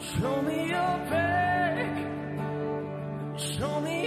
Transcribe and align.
Show 0.00 0.40
me 0.40 0.68
your 0.68 0.98
back. 1.10 1.94
Show 3.38 3.80
me 3.82 4.04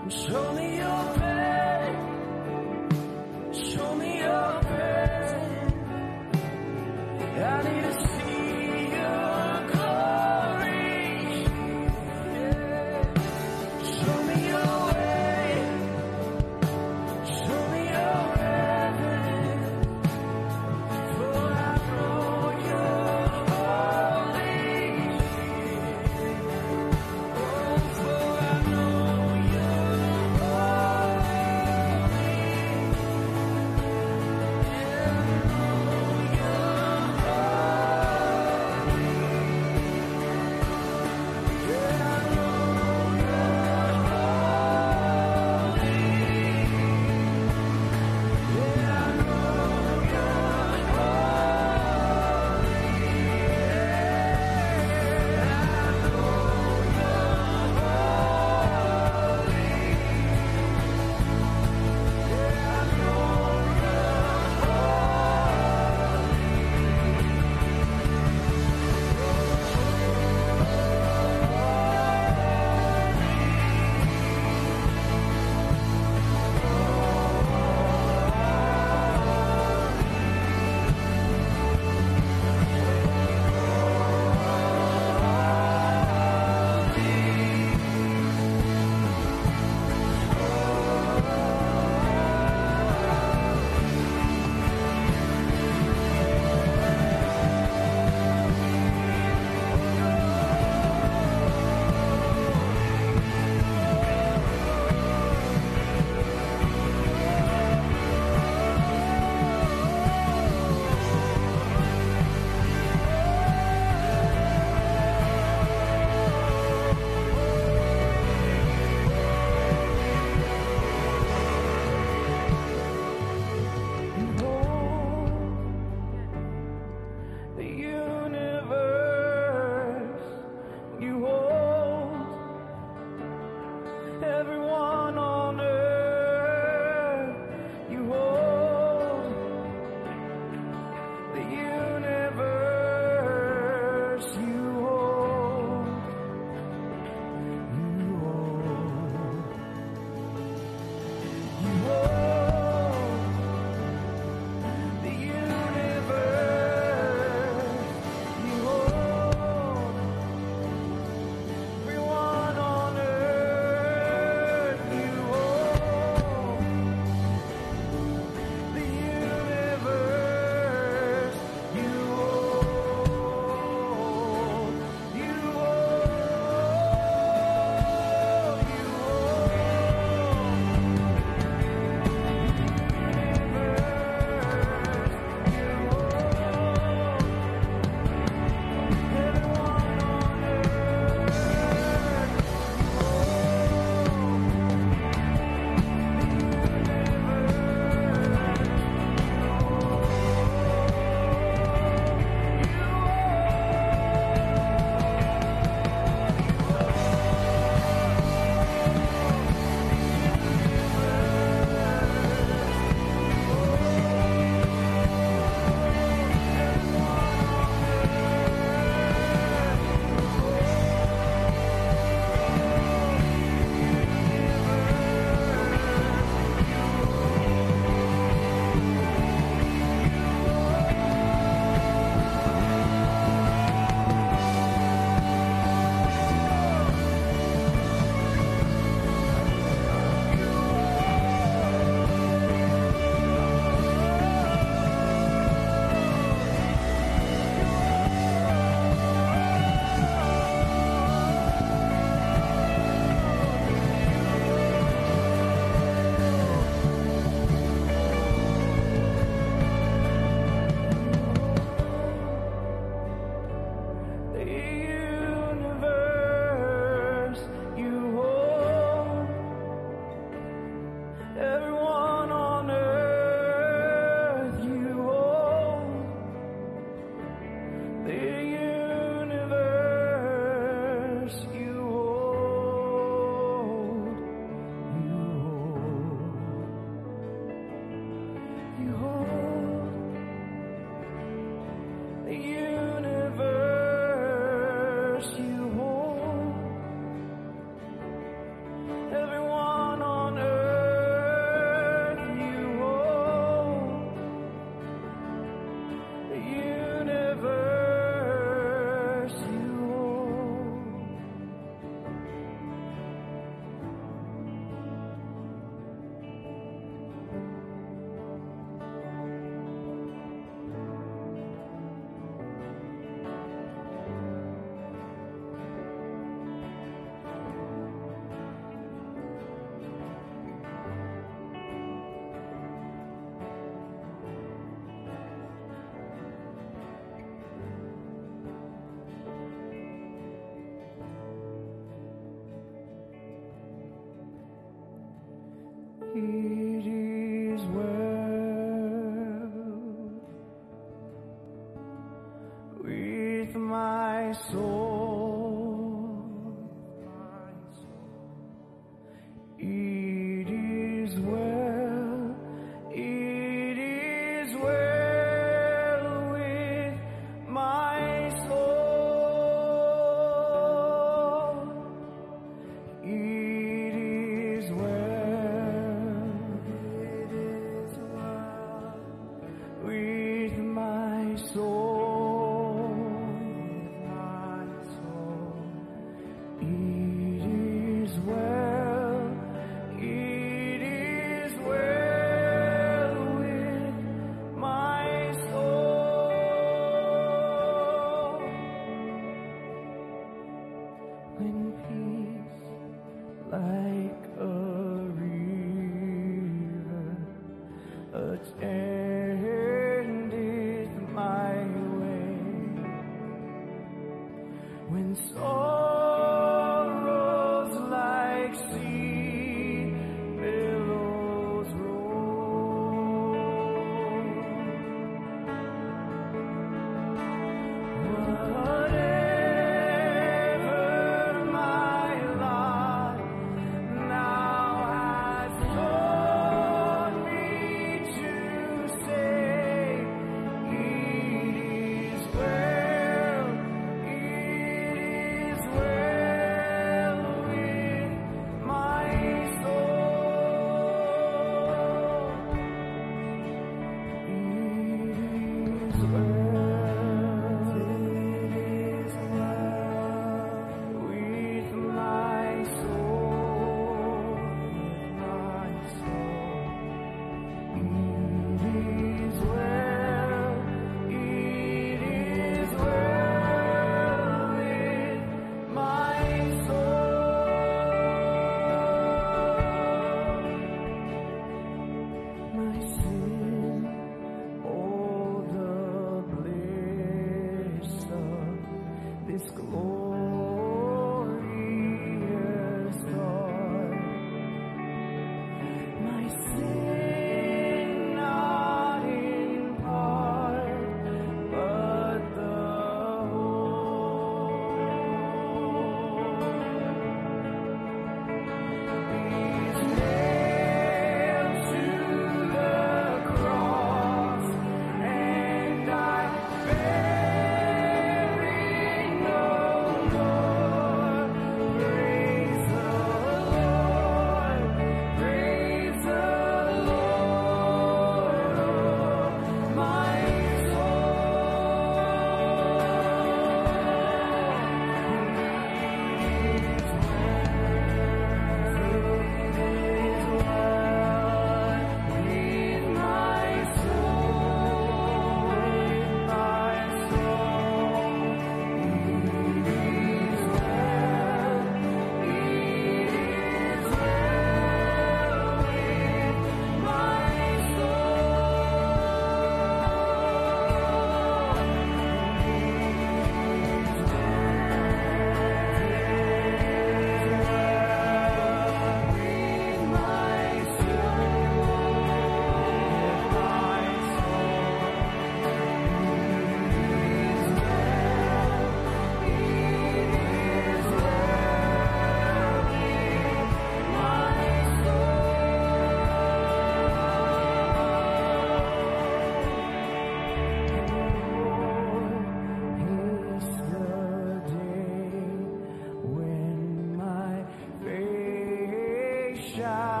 face 599.51 600.00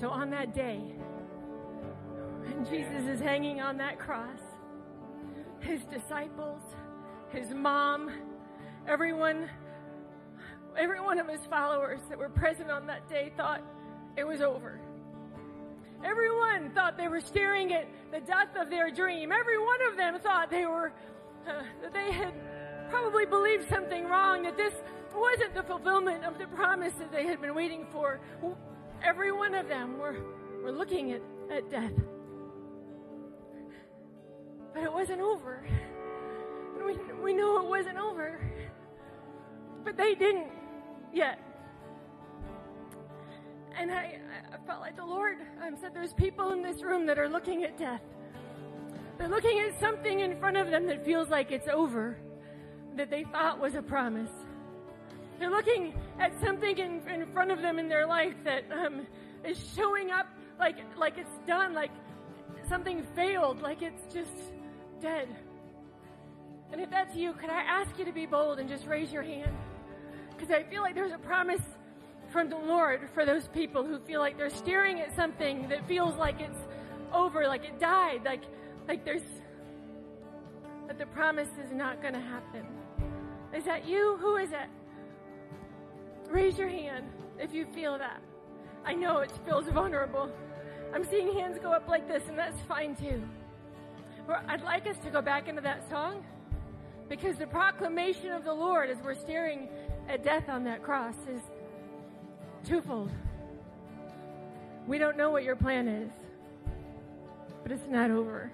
so 0.00 0.10
on 0.10 0.30
that 0.30 0.54
day, 0.54 0.80
when 2.42 2.64
Jesus 2.64 3.08
is 3.08 3.20
hanging 3.20 3.60
on 3.60 3.78
that 3.78 3.98
cross, 3.98 4.40
his 5.60 5.80
disciples, 5.84 6.60
his 7.30 7.50
mom, 7.50 8.10
everyone, 8.86 9.48
every 10.78 11.00
one 11.00 11.18
of 11.18 11.28
his 11.28 11.40
followers 11.46 12.00
that 12.08 12.18
were 12.18 12.28
present 12.28 12.70
on 12.70 12.86
that 12.86 13.08
day 13.08 13.32
thought 13.36 13.62
it 14.16 14.26
was 14.26 14.42
over. 14.42 14.80
Everyone 16.04 16.70
thought 16.74 16.98
they 16.98 17.08
were 17.08 17.20
staring 17.20 17.72
at 17.72 17.88
the 18.12 18.20
death 18.20 18.54
of 18.60 18.68
their 18.68 18.90
dream. 18.90 19.32
Every 19.32 19.58
one 19.58 19.80
of 19.90 19.96
them 19.96 20.18
thought 20.20 20.50
they 20.50 20.66
were, 20.66 20.92
uh, 21.48 21.62
that 21.82 21.94
they 21.94 22.12
had 22.12 22.34
probably 22.90 23.24
believed 23.24 23.68
something 23.68 24.04
wrong, 24.04 24.42
that 24.42 24.56
this 24.56 24.74
wasn't 25.14 25.54
the 25.54 25.62
fulfillment 25.62 26.22
of 26.24 26.38
the 26.38 26.46
promise 26.48 26.92
that 26.98 27.10
they 27.10 27.24
had 27.24 27.40
been 27.40 27.54
waiting 27.54 27.86
for. 27.90 28.20
Every 29.06 29.30
one 29.30 29.54
of 29.54 29.68
them 29.68 29.98
were, 29.98 30.16
were 30.64 30.72
looking 30.72 31.12
at, 31.12 31.22
at 31.48 31.70
death. 31.70 31.92
But 34.74 34.82
it 34.82 34.92
wasn't 34.92 35.20
over. 35.20 35.64
And 36.76 36.84
we, 36.84 36.98
we 37.22 37.32
knew 37.32 37.60
it 37.62 37.68
wasn't 37.68 37.98
over. 37.98 38.40
But 39.84 39.96
they 39.96 40.16
didn't 40.16 40.48
yet. 41.14 41.38
And 43.78 43.92
I, 43.92 44.18
I 44.52 44.66
felt 44.66 44.80
like 44.80 44.96
the 44.96 45.04
Lord 45.04 45.36
um, 45.64 45.76
said 45.80 45.94
there's 45.94 46.12
people 46.14 46.50
in 46.50 46.60
this 46.60 46.82
room 46.82 47.06
that 47.06 47.16
are 47.16 47.28
looking 47.28 47.62
at 47.62 47.78
death. 47.78 48.02
They're 49.18 49.28
looking 49.28 49.60
at 49.60 49.78
something 49.78 50.18
in 50.18 50.36
front 50.40 50.56
of 50.56 50.70
them 50.70 50.86
that 50.88 51.04
feels 51.04 51.28
like 51.28 51.52
it's 51.52 51.68
over, 51.68 52.18
that 52.96 53.08
they 53.08 53.22
thought 53.22 53.60
was 53.60 53.76
a 53.76 53.82
promise. 53.82 54.30
They're 55.38 55.50
looking 55.50 55.94
at 56.18 56.38
something 56.40 56.78
in, 56.78 57.00
in 57.08 57.26
front 57.32 57.50
of 57.50 57.60
them 57.60 57.78
in 57.78 57.88
their 57.88 58.06
life 58.06 58.34
that 58.44 58.64
um, 58.72 59.06
is 59.44 59.58
showing 59.74 60.10
up 60.10 60.26
like 60.58 60.76
like 60.96 61.18
it's 61.18 61.38
done, 61.46 61.74
like 61.74 61.90
something 62.68 63.02
failed, 63.14 63.60
like 63.62 63.82
it's 63.82 64.12
just 64.12 64.32
dead. 65.00 65.28
And 66.72 66.80
if 66.80 66.90
that's 66.90 67.14
you, 67.14 67.32
could 67.34 67.50
I 67.50 67.60
ask 67.60 67.98
you 67.98 68.04
to 68.04 68.12
be 68.12 68.26
bold 68.26 68.58
and 68.58 68.68
just 68.68 68.86
raise 68.86 69.12
your 69.12 69.22
hand? 69.22 69.54
Because 70.30 70.50
I 70.50 70.64
feel 70.64 70.82
like 70.82 70.94
there's 70.94 71.12
a 71.12 71.18
promise 71.18 71.62
from 72.30 72.48
the 72.48 72.56
Lord 72.56 73.08
for 73.14 73.24
those 73.24 73.46
people 73.48 73.84
who 73.84 73.98
feel 74.00 74.20
like 74.20 74.36
they're 74.36 74.50
staring 74.50 75.00
at 75.00 75.14
something 75.14 75.68
that 75.68 75.86
feels 75.86 76.16
like 76.16 76.40
it's 76.40 76.58
over, 77.12 77.46
like 77.46 77.64
it 77.64 77.78
died, 77.78 78.22
like 78.24 78.42
like 78.88 79.04
there's 79.04 79.22
that 80.86 80.98
the 80.98 81.06
promise 81.06 81.48
is 81.64 81.72
not 81.72 82.00
going 82.00 82.14
to 82.14 82.20
happen. 82.20 82.64
Is 83.54 83.64
that 83.64 83.86
you? 83.86 84.16
Who 84.20 84.36
is 84.36 84.50
it? 84.52 84.68
Raise 86.28 86.58
your 86.58 86.68
hand 86.68 87.06
if 87.38 87.52
you 87.52 87.66
feel 87.74 87.98
that. 87.98 88.20
I 88.84 88.94
know 88.94 89.18
it 89.18 89.32
feels 89.44 89.66
vulnerable. 89.68 90.30
I'm 90.94 91.04
seeing 91.04 91.32
hands 91.32 91.58
go 91.62 91.72
up 91.72 91.88
like 91.88 92.08
this, 92.08 92.22
and 92.28 92.38
that's 92.38 92.60
fine 92.62 92.96
too. 92.96 93.22
But 94.26 94.42
I'd 94.48 94.62
like 94.62 94.86
us 94.86 94.96
to 95.04 95.10
go 95.10 95.20
back 95.20 95.48
into 95.48 95.60
that 95.62 95.88
song 95.88 96.24
because 97.08 97.36
the 97.36 97.46
proclamation 97.46 98.32
of 98.32 98.44
the 98.44 98.52
Lord 98.52 98.90
as 98.90 98.98
we're 99.02 99.14
staring 99.14 99.68
at 100.08 100.24
death 100.24 100.48
on 100.48 100.64
that 100.64 100.82
cross 100.82 101.14
is 101.28 101.42
twofold. 102.66 103.10
We 104.86 104.98
don't 104.98 105.16
know 105.16 105.30
what 105.30 105.44
your 105.44 105.56
plan 105.56 105.88
is, 105.88 106.10
but 107.62 107.72
it's 107.72 107.88
not 107.88 108.10
over. 108.10 108.50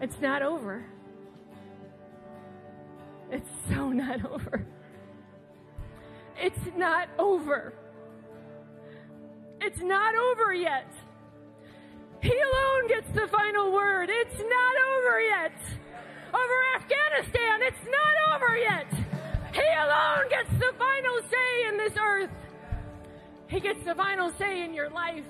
It's 0.00 0.20
not 0.20 0.42
over. 0.42 0.84
It's 3.30 3.48
so 3.68 3.88
not 3.90 4.24
over. 4.24 4.66
It's 6.44 6.76
not 6.76 7.08
over. 7.18 7.72
It's 9.62 9.80
not 9.80 10.14
over 10.14 10.52
yet. 10.52 10.92
He 12.20 12.38
alone 12.38 12.86
gets 12.86 13.10
the 13.12 13.26
final 13.28 13.72
word. 13.72 14.10
It's 14.12 14.38
not 14.38 14.74
over 14.90 15.20
yet. 15.22 15.54
Over 16.34 16.58
Afghanistan, 16.76 17.62
it's 17.62 17.86
not 17.86 18.34
over 18.34 18.58
yet. 18.58 18.92
He 19.54 19.62
alone 19.84 20.28
gets 20.28 20.50
the 20.58 20.74
final 20.76 21.22
say 21.30 21.68
in 21.68 21.78
this 21.78 21.94
earth. 21.98 22.30
He 23.46 23.60
gets 23.60 23.82
the 23.82 23.94
final 23.94 24.30
say 24.38 24.62
in 24.62 24.74
your 24.74 24.90
life. 24.90 25.24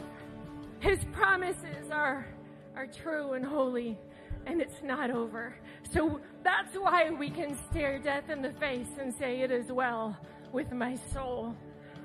His 0.81 0.99
promises 1.13 1.93
are, 1.93 2.27
are 2.75 2.89
true 2.89 3.35
and 3.35 3.45
holy, 3.45 3.97
and 4.47 4.61
it's 4.61 4.83
not 4.83 5.13
over. 5.13 5.55
So 5.93 6.21
that's 6.43 6.75
why 6.75 7.11
we 7.11 7.31
can 7.31 7.57
stare 7.71 8.01
death 8.01 8.31
in 8.31 8.43
the 8.43 8.53
face 8.55 8.99
and 8.99 9.15
say, 9.15 9.43
It 9.43 9.53
is 9.53 9.71
well 9.71 10.19
with 10.55 10.73
my 10.73 10.97
soul, 11.13 11.55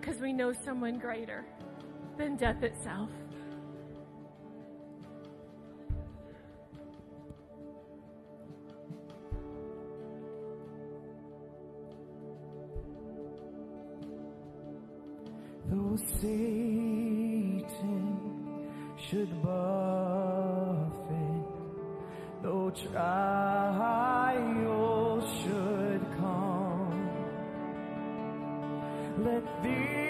because 0.02 0.20
we 0.20 0.34
know 0.34 0.52
someone 0.52 0.98
greater 0.98 1.46
than 2.18 2.36
death 2.36 2.64
itself. 2.64 3.12
Though 15.68 15.96
Satan 16.20 17.68
should 18.98 19.30
buffet, 19.44 20.90
though 22.42 22.72
trials 22.72 24.29
let 29.30 29.44
this 29.64 30.09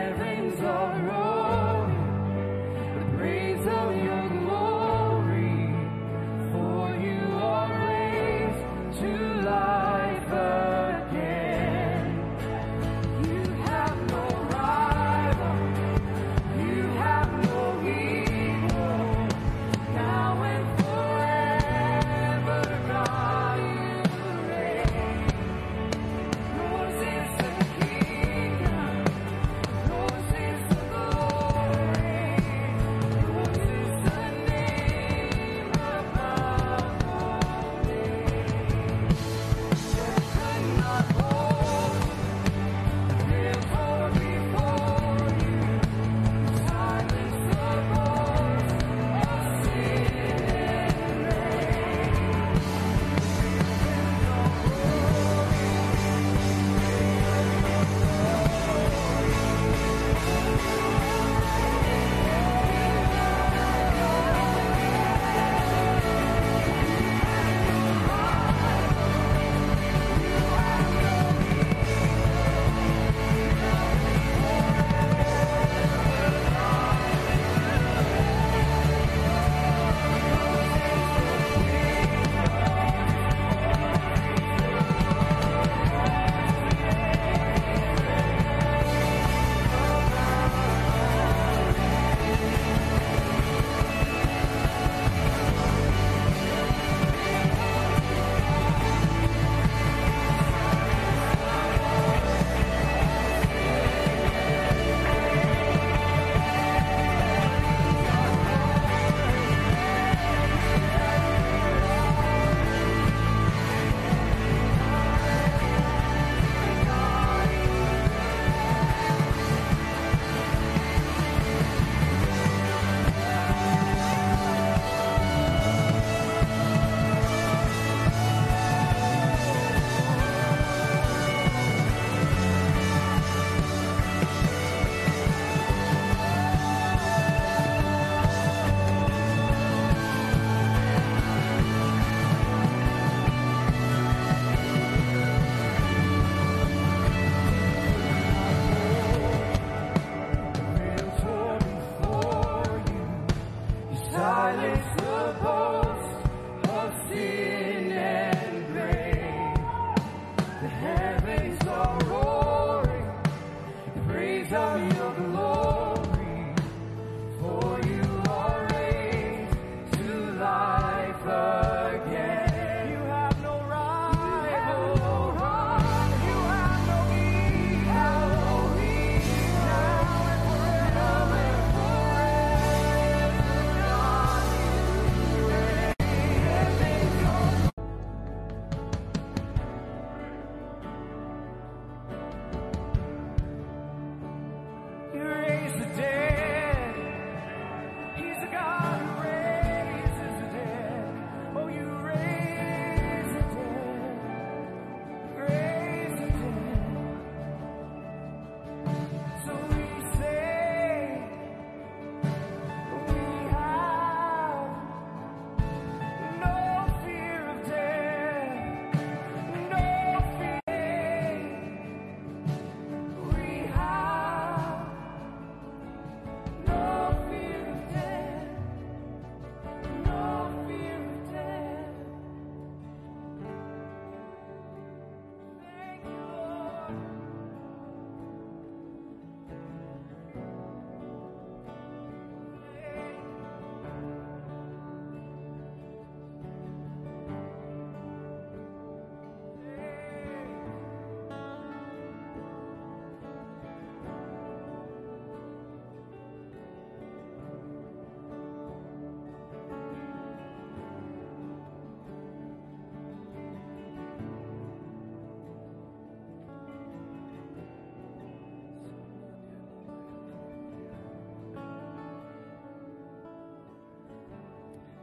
heavens 0.00 0.58
are 0.60 0.98
roaring. 1.08 2.04
The 2.96 3.18
praise 3.18 3.66
of 3.66 3.88
your 4.04 4.19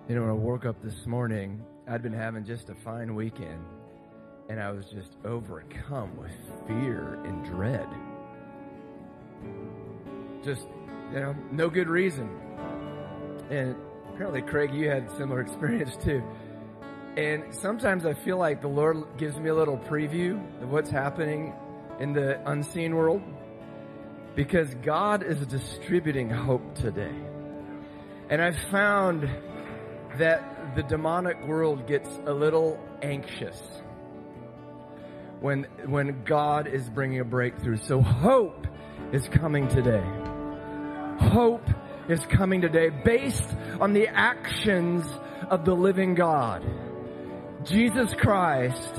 You 0.08 0.16
know, 0.16 0.22
when 0.22 0.30
I 0.30 0.34
woke 0.34 0.66
up 0.66 0.82
this 0.82 1.05
morning, 1.05 1.62
I'd 1.86 2.01
been 2.01 2.14
having 2.14 2.45
just 2.45 2.70
a 2.70 2.76
fine 2.76 3.14
weekend, 3.14 3.62
and 4.47 4.58
I 4.58 4.72
was 4.72 4.86
just 4.86 5.18
overcome 5.26 6.16
with 6.16 6.32
fear 6.66 7.20
and 7.26 7.43
dread. 7.43 7.89
Just 10.45 10.66
You 11.14 11.20
know, 11.20 11.36
no 11.51 11.70
good 11.70 11.89
reason. 11.89 12.30
And 13.49 13.76
apparently, 14.14 14.41
Craig, 14.43 14.74
you 14.74 14.89
had 14.89 15.12
similar 15.18 15.41
experience 15.47 15.97
too. 16.01 16.24
And 17.18 17.53
sometimes 17.53 18.05
I 18.05 18.14
feel 18.14 18.38
like 18.38 18.62
the 18.62 18.70
Lord 18.70 19.03
gives 19.18 19.38
me 19.38 19.49
a 19.49 19.55
little 19.55 19.78
preview 19.78 20.39
of 20.64 20.70
what's 20.70 20.89
happening 20.89 21.53
in 21.99 22.14
the 22.14 22.39
unseen 22.49 22.95
world 22.95 23.22
because 24.36 24.74
God 24.76 25.22
is 25.22 25.45
distributing 25.47 26.30
hope 26.30 26.76
today. 26.76 27.16
And 28.30 28.41
I've 28.41 28.60
found 28.72 29.30
that 30.18 30.76
the 30.76 30.84
demonic 30.84 31.45
world 31.47 31.88
gets 31.88 32.09
a 32.26 32.34
little 32.34 32.80
anxious 33.01 33.59
when, 35.39 35.63
when 35.86 36.24
God 36.24 36.68
is 36.68 36.89
bringing 36.89 37.20
a 37.20 37.26
breakthrough. 37.26 37.78
So 37.78 38.01
hope 38.01 38.68
is 39.11 39.28
coming 39.30 39.68
today. 39.68 40.03
Hope 41.30 41.68
is 42.09 42.26
coming 42.26 42.61
today 42.61 42.89
based 42.89 43.55
on 43.80 43.93
the 43.93 44.07
actions 44.07 45.05
of 45.49 45.65
the 45.65 45.76
living 45.76 46.15
God. 46.15 46.65
Jesus 47.63 48.13
Christ, 48.13 48.93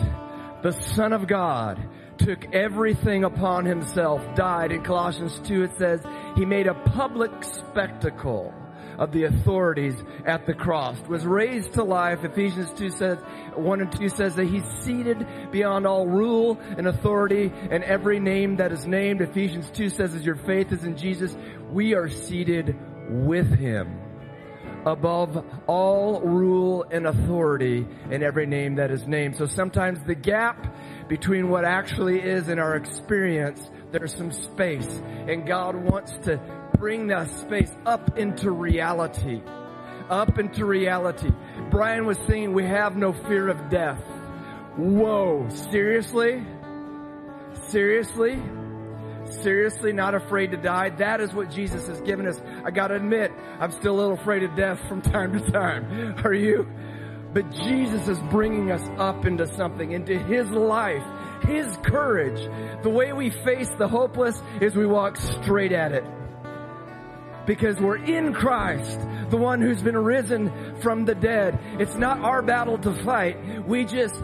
the 0.63 0.73
Son 0.73 1.13
of 1.13 1.27
God, 1.27 1.79
took 2.19 2.53
everything 2.53 3.25
upon 3.25 3.65
himself, 3.65 4.23
died. 4.35 4.73
In 4.73 4.83
Colossians 4.83 5.39
2 5.45 5.65
it 5.65 5.79
says, 5.79 6.01
he 6.37 6.45
made 6.45 6.67
a 6.67 6.75
public 6.75 7.31
spectacle 7.43 8.53
of 8.99 9.13
the 9.13 9.25
authorities 9.25 9.95
at 10.25 10.47
the 10.47 10.55
cross, 10.55 10.99
was 11.09 11.25
raised 11.25 11.75
to 11.75 11.85
life. 11.85 12.25
Ephesians 12.25 12.71
2 12.77 12.91
says, 12.91 13.19
1 13.55 13.81
and 13.81 13.93
2 13.93 14.09
says 14.09 14.35
that 14.35 14.47
he's 14.47 14.65
seated 14.83 15.27
beyond 15.51 15.87
all 15.87 16.07
rule 16.07 16.59
and 16.77 16.87
authority 16.87 17.53
and 17.71 17.85
every 17.85 18.21
name 18.21 18.57
that 18.57 18.73
is 18.73 18.87
named. 18.87 19.21
Ephesians 19.21 19.71
2 19.71 19.91
says 19.91 20.15
as 20.15 20.25
your 20.25 20.37
faith 20.37 20.73
is 20.73 20.85
in 20.85 20.97
Jesus, 20.97 21.37
we 21.71 21.95
are 21.95 22.09
seated 22.09 22.77
with 23.09 23.59
him 23.59 24.01
above 24.87 25.45
all 25.67 26.21
rule 26.21 26.85
and 26.91 27.07
authority 27.07 27.87
in 28.11 28.23
every 28.23 28.47
name 28.47 28.77
that 28.77 28.91
is 28.91 29.07
named. 29.07 29.37
So 29.37 29.47
sometimes 29.47 29.99
the 30.05 30.15
gap 30.15 30.75
between 31.09 31.49
what 31.49 31.65
actually 31.65 32.21
is 32.21 32.49
in 32.49 32.59
our 32.59 32.77
experience, 32.77 33.71
there's 33.91 34.15
some 34.15 34.33
space 34.33 34.89
and 35.27 35.47
God 35.47 35.77
wants 35.77 36.17
to 36.25 36.41
bring 36.79 37.09
that 37.09 37.29
space 37.41 37.73
up 37.85 38.17
into 38.17 38.51
reality. 38.51 39.43
Up 40.09 40.39
into 40.39 40.65
reality. 40.65 41.31
Brian 41.71 42.07
was 42.07 42.19
saying 42.27 42.53
we 42.53 42.65
have 42.65 42.97
no 42.97 43.13
fear 43.13 43.49
of 43.49 43.69
death. 43.69 44.03
Whoa, 44.77 45.49
seriously? 45.71 46.47
Seriously? 47.69 48.41
Seriously 49.43 49.93
not 49.93 50.15
afraid 50.15 50.53
to 50.53 50.57
die? 50.57 50.91
That 50.91 51.21
is 51.21 51.35
what 51.35 51.51
Jesus 51.51 51.87
has 51.89 52.01
given 52.03 52.27
us. 52.27 52.41
I 52.65 52.71
gotta 52.71 52.95
admit, 52.95 53.33
I'm 53.61 53.73
still 53.73 53.95
a 53.95 53.99
little 53.99 54.15
afraid 54.15 54.45
of 54.45 54.55
death 54.57 54.81
from 54.89 55.03
time 55.03 55.33
to 55.33 55.51
time. 55.51 56.15
Are 56.25 56.33
you? 56.33 56.67
But 57.35 57.51
Jesus 57.51 58.09
is 58.09 58.19
bringing 58.31 58.71
us 58.71 58.89
up 58.97 59.27
into 59.27 59.47
something, 59.47 59.93
into 59.93 60.19
His 60.19 60.49
life, 60.51 61.05
His 61.43 61.67
courage. 61.85 62.41
The 62.83 62.89
way 62.89 63.13
we 63.13 63.29
face 63.31 63.69
the 63.77 63.89
hopeless 63.89 64.41
is 64.63 64.75
we 64.75 64.87
walk 64.87 65.19
straight 65.19 65.73
at 65.73 65.93
it. 65.93 66.05
Because 67.49 67.81
we're 67.81 67.97
in 67.97 68.35
Christ, 68.35 69.01
the 69.31 69.39
one 69.39 69.63
who's 69.63 69.81
been 69.81 69.97
risen 69.97 70.53
from 70.83 71.07
the 71.07 71.15
dead. 71.15 71.59
It's 71.81 71.95
not 71.95 72.21
our 72.21 72.43
battle 72.43 72.77
to 72.77 72.93
fight. 72.93 73.67
We 73.67 73.87
just 73.87 74.15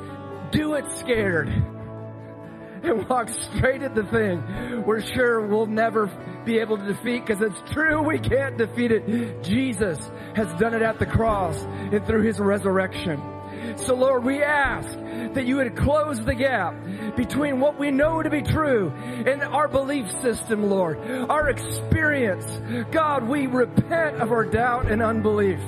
do 0.51 0.75
it 0.75 0.85
scared 0.99 1.49
and 1.49 3.09
walk 3.09 3.31
straight 3.31 3.83
at 3.83 3.95
the 3.95 4.05
thing 4.05 4.85
we're 4.85 5.01
sure 5.01 5.47
we'll 5.47 5.65
never 5.65 6.07
be 6.45 6.59
able 6.59 6.77
to 6.77 6.85
defeat 6.85 7.25
because 7.25 7.41
it's 7.41 7.73
true 7.73 8.03
we 8.03 8.19
can't 8.19 8.59
defeat 8.59 8.93
it. 8.93 9.43
Jesus 9.43 9.99
has 10.37 10.53
done 10.61 10.75
it 10.75 10.83
at 10.83 10.99
the 10.99 11.07
cross 11.07 11.57
and 11.65 12.07
through 12.07 12.23
his 12.23 12.39
resurrection. 12.39 13.34
So 13.77 13.95
Lord, 13.95 14.25
we 14.25 14.43
ask 14.43 14.89
that 15.35 15.47
you 15.47 15.57
would 15.57 15.77
close 15.77 16.25
the 16.25 16.35
gap 16.35 16.75
between 17.17 17.61
what 17.61 17.79
we 17.79 17.91
know 17.91 18.23
to 18.23 18.31
be 18.31 18.43
true 18.43 18.91
and 18.91 19.43
our 19.43 19.69
belief 19.69 20.11
system, 20.23 20.69
Lord, 20.71 20.99
our 21.29 21.49
experience. 21.49 22.45
God, 22.91 23.29
we 23.29 23.47
repent 23.47 24.17
of 24.17 24.33
our 24.33 24.45
doubt 24.45 24.91
and 24.91 25.03
unbelief. 25.03 25.61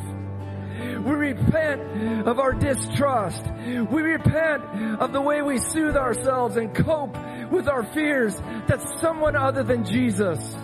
We 0.78 1.12
repent 1.12 2.26
of 2.26 2.38
our 2.38 2.52
distrust. 2.52 3.44
We 3.66 4.02
repent 4.02 4.64
of 5.00 5.12
the 5.12 5.20
way 5.20 5.42
we 5.42 5.58
soothe 5.58 5.96
ourselves 5.96 6.56
and 6.56 6.74
cope 6.74 7.16
with 7.50 7.68
our 7.68 7.84
fears 7.84 8.36
that 8.66 8.82
someone 9.00 9.36
other 9.36 9.62
than 9.62 9.84
Jesus. 9.84 10.56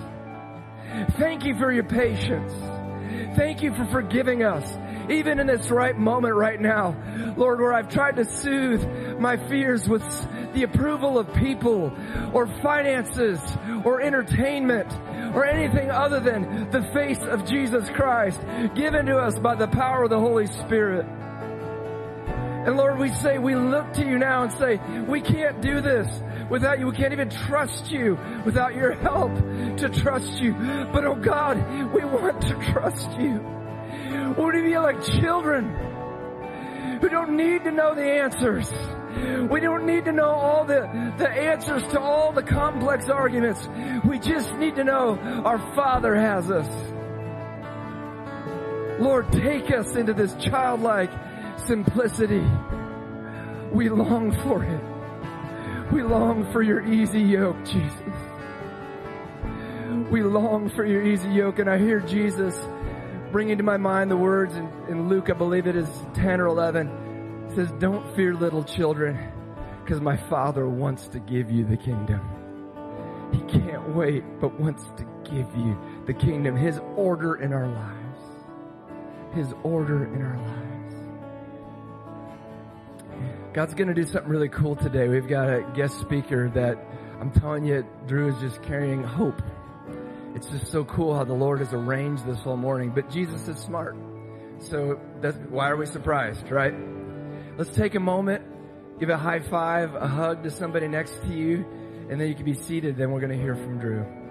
Thank 1.18 1.44
you 1.44 1.56
for 1.56 1.72
your 1.72 1.84
patience. 1.84 2.52
Thank 3.36 3.62
you 3.62 3.74
for 3.74 3.86
forgiving 3.86 4.42
us, 4.42 4.70
even 5.12 5.38
in 5.38 5.46
this 5.46 5.70
right 5.70 5.96
moment 5.96 6.34
right 6.34 6.60
now. 6.60 6.96
Lord, 7.36 7.60
where 7.60 7.72
I've 7.72 7.88
tried 7.88 8.16
to 8.16 8.24
soothe 8.24 9.18
my 9.18 9.36
fears 9.48 9.88
with 9.88 10.02
the 10.54 10.64
approval 10.64 11.18
of 11.18 11.32
people 11.34 11.92
or 12.32 12.46
finances 12.46 13.40
or 13.84 14.00
entertainment 14.00 14.92
or 15.34 15.44
anything 15.44 15.90
other 15.90 16.20
than 16.20 16.70
the 16.70 16.82
face 16.92 17.20
of 17.20 17.46
Jesus 17.46 17.88
Christ 17.90 18.40
given 18.74 19.06
to 19.06 19.18
us 19.18 19.38
by 19.38 19.54
the 19.54 19.68
power 19.68 20.04
of 20.04 20.10
the 20.10 20.20
Holy 20.20 20.46
Spirit. 20.46 21.06
And 22.66 22.76
Lord, 22.76 22.98
we 22.98 23.12
say, 23.14 23.38
we 23.38 23.56
look 23.56 23.92
to 23.94 24.04
you 24.06 24.18
now 24.18 24.44
and 24.44 24.52
say, 24.52 24.78
we 25.08 25.20
can't 25.20 25.60
do 25.60 25.80
this 25.80 26.06
without 26.48 26.78
you. 26.78 26.86
We 26.86 26.96
can't 26.96 27.12
even 27.12 27.28
trust 27.28 27.90
you 27.90 28.16
without 28.44 28.74
your 28.74 28.92
help 28.92 29.34
to 29.78 29.88
trust 29.88 30.34
you. 30.34 30.52
But 30.92 31.04
oh 31.04 31.16
God, 31.16 31.56
we 31.92 32.04
want 32.04 32.40
to 32.42 32.54
trust 32.72 33.10
you. 33.18 33.61
We 34.36 34.42
want 34.42 34.54
to 34.54 34.62
be 34.62 34.78
like 34.78 35.02
children 35.20 35.68
who 37.02 37.08
don't 37.10 37.36
need 37.36 37.64
to 37.64 37.70
know 37.70 37.94
the 37.94 38.02
answers. 38.02 38.70
We 39.50 39.60
don't 39.60 39.84
need 39.84 40.06
to 40.06 40.12
know 40.12 40.30
all 40.30 40.64
the, 40.64 40.88
the 41.18 41.28
answers 41.28 41.82
to 41.88 42.00
all 42.00 42.32
the 42.32 42.42
complex 42.42 43.10
arguments. 43.10 43.68
We 44.06 44.18
just 44.18 44.54
need 44.54 44.76
to 44.76 44.84
know 44.84 45.18
our 45.44 45.58
Father 45.74 46.14
has 46.14 46.50
us. 46.50 46.66
Lord, 49.02 49.30
take 49.32 49.70
us 49.70 49.96
into 49.96 50.14
this 50.14 50.34
childlike 50.36 51.10
simplicity. 51.66 52.46
We 53.70 53.90
long 53.90 54.32
for 54.44 54.64
it. 54.64 55.92
We 55.92 56.02
long 56.04 56.50
for 56.52 56.62
your 56.62 56.90
easy 56.90 57.20
yoke, 57.20 57.62
Jesus. 57.66 58.00
We 60.10 60.22
long 60.22 60.70
for 60.70 60.86
your 60.86 61.02
easy 61.02 61.28
yoke. 61.28 61.58
And 61.58 61.68
I 61.68 61.76
hear 61.76 62.00
Jesus 62.00 62.56
bringing 63.32 63.56
to 63.56 63.64
my 63.64 63.78
mind 63.78 64.10
the 64.10 64.16
words 64.16 64.54
in, 64.54 64.70
in 64.88 65.08
Luke, 65.08 65.30
I 65.30 65.32
believe 65.32 65.66
it 65.66 65.74
is 65.74 65.88
10 66.14 66.40
or 66.40 66.46
11. 66.46 67.46
It 67.48 67.54
says, 67.56 67.72
Don't 67.78 68.14
fear, 68.14 68.34
little 68.34 68.62
children, 68.62 69.32
because 69.82 70.00
my 70.00 70.16
Father 70.16 70.68
wants 70.68 71.08
to 71.08 71.18
give 71.18 71.50
you 71.50 71.64
the 71.64 71.76
kingdom. 71.76 72.20
He 73.32 73.40
can't 73.58 73.96
wait, 73.96 74.22
but 74.40 74.60
wants 74.60 74.84
to 74.98 75.04
give 75.24 75.48
you 75.56 75.78
the 76.06 76.12
kingdom, 76.12 76.54
His 76.54 76.78
order 76.94 77.36
in 77.36 77.54
our 77.54 77.66
lives. 77.66 77.98
His 79.34 79.54
order 79.62 80.04
in 80.04 80.22
our 80.22 80.36
lives. 80.36 80.72
God's 83.54 83.74
going 83.74 83.88
to 83.88 83.94
do 83.94 84.04
something 84.04 84.30
really 84.30 84.50
cool 84.50 84.76
today. 84.76 85.08
We've 85.08 85.28
got 85.28 85.48
a 85.48 85.62
guest 85.74 85.98
speaker 86.00 86.50
that 86.50 86.78
I'm 87.20 87.30
telling 87.30 87.64
you, 87.64 87.86
Drew 88.06 88.28
is 88.34 88.40
just 88.40 88.62
carrying 88.62 89.02
hope. 89.02 89.42
It's 90.34 90.48
just 90.48 90.68
so 90.68 90.84
cool 90.84 91.14
how 91.14 91.24
the 91.24 91.34
Lord 91.34 91.60
has 91.60 91.72
arranged 91.72 92.26
this 92.26 92.38
whole 92.38 92.56
morning. 92.56 92.90
But 92.94 93.10
Jesus 93.10 93.48
is 93.48 93.58
smart. 93.58 93.96
So 94.58 95.00
that's, 95.20 95.36
why 95.48 95.68
are 95.68 95.76
we 95.76 95.86
surprised, 95.86 96.50
right? 96.50 96.74
Let's 97.58 97.70
take 97.70 97.94
a 97.94 98.00
moment, 98.00 98.44
give 98.98 99.10
a 99.10 99.16
high 99.16 99.40
five, 99.40 99.94
a 99.94 100.06
hug 100.06 100.42
to 100.44 100.50
somebody 100.50 100.88
next 100.88 101.20
to 101.22 101.34
you, 101.34 101.66
and 102.08 102.20
then 102.20 102.28
you 102.28 102.34
can 102.34 102.44
be 102.44 102.54
seated. 102.54 102.96
Then 102.96 103.10
we're 103.10 103.20
going 103.20 103.36
to 103.36 103.42
hear 103.42 103.56
from 103.56 103.78
Drew. 103.78 104.21